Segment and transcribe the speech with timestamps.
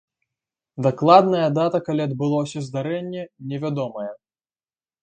[0.87, 3.23] Дакладная дата, калі адбылося здарэнне,
[3.55, 4.11] невядомая.